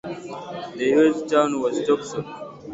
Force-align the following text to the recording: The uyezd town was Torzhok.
The 0.77 0.87
uyezd 0.95 1.29
town 1.29 1.51
was 1.61 1.75
Torzhok. 1.85 2.27